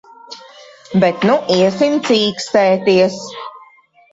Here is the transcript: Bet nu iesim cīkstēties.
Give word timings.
Bet 1.03 1.27
nu 1.31 1.35
iesim 1.57 1.99
cīkstēties. 2.09 3.19